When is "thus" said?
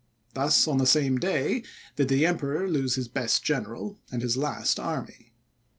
0.33-0.67